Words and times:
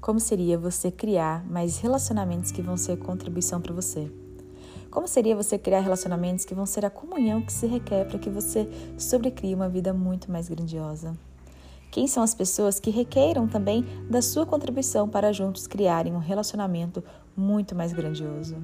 Como 0.00 0.18
seria 0.18 0.56
você 0.56 0.90
criar 0.90 1.44
mais 1.44 1.78
relacionamentos 1.78 2.50
que 2.50 2.62
vão 2.62 2.74
ser 2.74 2.96
contribuição 2.96 3.60
para 3.60 3.74
você? 3.74 4.10
Como 4.90 5.06
seria 5.06 5.36
você 5.36 5.58
criar 5.58 5.80
relacionamentos 5.80 6.46
que 6.46 6.54
vão 6.54 6.64
ser 6.64 6.86
a 6.86 6.90
comunhão 6.90 7.42
que 7.42 7.52
se 7.52 7.66
requer 7.66 8.06
para 8.06 8.18
que 8.18 8.30
você 8.30 8.66
sobrecrie 8.96 9.54
uma 9.54 9.68
vida 9.68 9.92
muito 9.92 10.32
mais 10.32 10.48
grandiosa? 10.48 11.14
Quem 11.90 12.06
são 12.06 12.22
as 12.22 12.34
pessoas 12.34 12.80
que 12.80 12.90
requeiram 12.90 13.46
também 13.46 13.84
da 14.08 14.22
sua 14.22 14.46
contribuição 14.46 15.06
para 15.06 15.34
juntos 15.34 15.66
criarem 15.66 16.14
um 16.14 16.18
relacionamento 16.18 17.04
muito 17.36 17.74
mais 17.74 17.92
grandioso? 17.92 18.56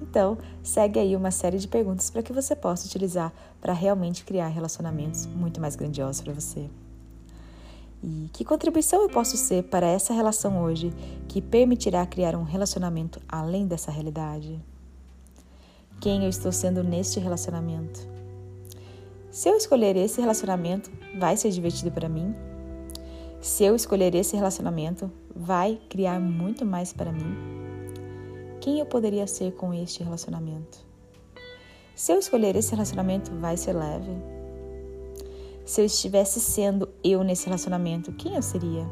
Então, 0.00 0.38
segue 0.62 1.00
aí 1.00 1.16
uma 1.16 1.32
série 1.32 1.58
de 1.58 1.66
perguntas 1.66 2.08
para 2.08 2.22
que 2.22 2.32
você 2.32 2.54
possa 2.54 2.86
utilizar 2.86 3.32
para 3.60 3.72
realmente 3.72 4.24
criar 4.24 4.46
relacionamentos 4.46 5.26
muito 5.26 5.60
mais 5.60 5.74
grandiosos 5.74 6.22
para 6.22 6.32
você. 6.32 6.70
E 8.02 8.28
que 8.32 8.44
contribuição 8.44 9.02
eu 9.02 9.08
posso 9.08 9.36
ser 9.36 9.62
para 9.64 9.86
essa 9.86 10.12
relação 10.12 10.60
hoje 10.62 10.92
que 11.28 11.40
permitirá 11.40 12.04
criar 12.04 12.34
um 12.34 12.42
relacionamento 12.42 13.20
além 13.28 13.66
dessa 13.66 13.92
realidade? 13.92 14.60
Quem 16.00 16.24
eu 16.24 16.28
estou 16.28 16.50
sendo 16.50 16.82
neste 16.82 17.20
relacionamento? 17.20 18.08
Se 19.30 19.48
eu 19.48 19.56
escolher 19.56 19.96
esse 19.96 20.20
relacionamento, 20.20 20.90
vai 21.16 21.36
ser 21.36 21.50
divertido 21.50 21.92
para 21.92 22.08
mim? 22.08 22.34
Se 23.40 23.62
eu 23.64 23.76
escolher 23.76 24.14
esse 24.14 24.34
relacionamento, 24.34 25.10
vai 25.34 25.80
criar 25.88 26.18
muito 26.18 26.66
mais 26.66 26.92
para 26.92 27.12
mim? 27.12 27.36
Quem 28.60 28.80
eu 28.80 28.86
poderia 28.86 29.26
ser 29.26 29.52
com 29.52 29.72
este 29.72 30.02
relacionamento? 30.02 30.84
Se 31.94 32.12
eu 32.12 32.18
escolher 32.18 32.56
esse 32.56 32.72
relacionamento, 32.72 33.30
vai 33.40 33.56
ser 33.56 33.72
leve? 33.72 34.41
Se 35.72 35.80
eu 35.80 35.86
estivesse 35.86 36.38
sendo 36.38 36.86
eu 37.02 37.24
nesse 37.24 37.46
relacionamento, 37.46 38.12
quem 38.12 38.34
eu 38.34 38.42
seria? 38.42 38.86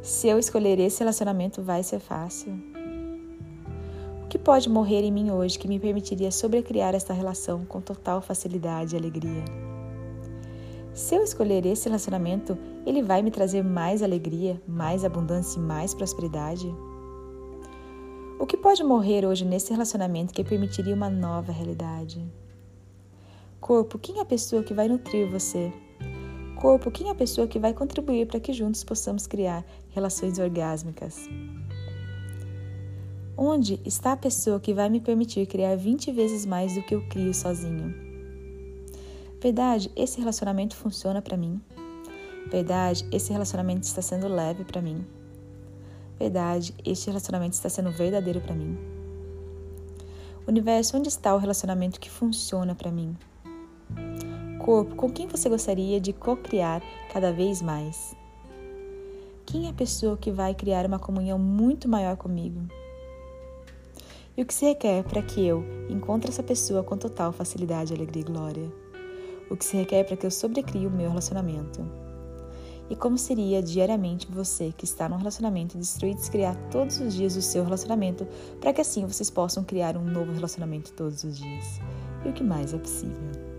Se 0.00 0.28
eu 0.28 0.38
escolher 0.38 0.78
esse 0.78 1.00
relacionamento, 1.00 1.60
vai 1.60 1.82
ser 1.82 1.98
fácil? 1.98 2.52
O 4.22 4.28
que 4.28 4.38
pode 4.38 4.68
morrer 4.68 5.02
em 5.02 5.10
mim 5.10 5.32
hoje 5.32 5.58
que 5.58 5.66
me 5.66 5.80
permitiria 5.80 6.30
sobrecriar 6.30 6.94
esta 6.94 7.12
relação 7.12 7.64
com 7.64 7.80
total 7.80 8.22
facilidade 8.22 8.94
e 8.94 8.98
alegria? 9.00 9.44
Se 10.94 11.16
eu 11.16 11.24
escolher 11.24 11.66
esse 11.66 11.88
relacionamento, 11.88 12.56
ele 12.86 13.02
vai 13.02 13.20
me 13.20 13.32
trazer 13.32 13.64
mais 13.64 14.00
alegria, 14.00 14.62
mais 14.64 15.04
abundância 15.04 15.58
e 15.58 15.62
mais 15.62 15.92
prosperidade? 15.92 16.72
O 18.38 18.46
que 18.46 18.56
pode 18.56 18.84
morrer 18.84 19.26
hoje 19.26 19.44
nesse 19.44 19.72
relacionamento 19.72 20.32
que 20.32 20.44
permitiria 20.44 20.94
uma 20.94 21.10
nova 21.10 21.50
realidade? 21.50 22.24
Corpo, 23.62 23.96
quem 23.96 24.18
é 24.18 24.22
a 24.22 24.24
pessoa 24.24 24.64
que 24.64 24.74
vai 24.74 24.88
nutrir 24.88 25.30
você? 25.30 25.72
Corpo, 26.60 26.90
quem 26.90 27.06
é 27.06 27.12
a 27.12 27.14
pessoa 27.14 27.46
que 27.46 27.60
vai 27.60 27.72
contribuir 27.72 28.26
para 28.26 28.40
que 28.40 28.52
juntos 28.52 28.82
possamos 28.82 29.28
criar 29.28 29.64
relações 29.90 30.36
orgásmicas? 30.40 31.28
Onde 33.36 33.80
está 33.84 34.14
a 34.14 34.16
pessoa 34.16 34.58
que 34.58 34.74
vai 34.74 34.90
me 34.90 35.00
permitir 35.00 35.46
criar 35.46 35.76
20 35.76 36.10
vezes 36.10 36.44
mais 36.44 36.74
do 36.74 36.82
que 36.82 36.92
eu 36.92 37.06
crio 37.08 37.32
sozinho? 37.32 37.94
Verdade, 39.40 39.92
esse 39.94 40.18
relacionamento 40.18 40.74
funciona 40.74 41.22
para 41.22 41.36
mim. 41.36 41.60
Verdade, 42.50 43.06
esse 43.12 43.30
relacionamento 43.30 43.84
está 43.84 44.02
sendo 44.02 44.26
leve 44.26 44.64
para 44.64 44.82
mim. 44.82 45.06
Verdade, 46.18 46.74
este 46.84 47.06
relacionamento 47.06 47.54
está 47.54 47.68
sendo 47.68 47.92
verdadeiro 47.92 48.40
para 48.40 48.56
mim. 48.56 48.76
Universo, 50.48 50.96
onde 50.96 51.08
está 51.08 51.32
o 51.32 51.38
relacionamento 51.38 52.00
que 52.00 52.10
funciona 52.10 52.74
para 52.74 52.90
mim? 52.90 53.16
Corpo 54.58 54.94
com 54.94 55.10
quem 55.10 55.26
você 55.26 55.48
gostaria 55.48 56.00
de 56.00 56.12
co-criar 56.12 56.82
cada 57.12 57.32
vez 57.32 57.60
mais? 57.60 58.14
Quem 59.44 59.66
é 59.66 59.70
a 59.70 59.74
pessoa 59.74 60.16
que 60.16 60.30
vai 60.30 60.54
criar 60.54 60.86
uma 60.86 60.98
comunhão 60.98 61.38
muito 61.38 61.88
maior 61.88 62.16
comigo? 62.16 62.60
E 64.36 64.42
o 64.42 64.46
que 64.46 64.54
se 64.54 64.64
requer 64.64 65.02
para 65.04 65.20
que 65.20 65.44
eu 65.44 65.64
encontre 65.90 66.30
essa 66.30 66.42
pessoa 66.42 66.82
com 66.82 66.96
total 66.96 67.32
facilidade, 67.32 67.92
alegria 67.92 68.22
e 68.22 68.24
glória? 68.24 68.72
O 69.50 69.56
que 69.56 69.64
se 69.64 69.76
requer 69.76 70.04
para 70.04 70.16
que 70.16 70.24
eu 70.24 70.30
sobrecrie 70.30 70.86
o 70.86 70.90
meu 70.90 71.10
relacionamento? 71.10 71.84
E 72.88 72.96
como 72.96 73.18
seria 73.18 73.62
diariamente 73.62 74.26
você 74.30 74.72
que 74.76 74.84
está 74.84 75.08
num 75.08 75.16
relacionamento 75.16 75.76
destruir 75.76 76.12
e 76.12 76.16
descriar 76.16 76.56
todos 76.70 77.00
os 77.00 77.14
dias 77.14 77.36
o 77.36 77.42
seu 77.42 77.64
relacionamento 77.64 78.26
para 78.60 78.72
que 78.72 78.80
assim 78.80 79.04
vocês 79.04 79.28
possam 79.28 79.64
criar 79.64 79.96
um 79.96 80.04
novo 80.04 80.32
relacionamento 80.32 80.92
todos 80.92 81.24
os 81.24 81.36
dias? 81.36 81.80
E 82.24 82.28
o 82.28 82.32
que 82.32 82.42
mais 82.42 82.72
é 82.72 82.78
possível? 82.78 83.51